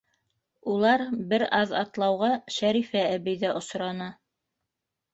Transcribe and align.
Улар 0.75 1.03
бер 1.33 1.45
аҙ 1.59 1.75
атлауға 1.83 2.31
Шәрифә 2.59 3.07
әбей 3.13 3.41
ҙә 3.47 3.57
осраны. 3.63 4.13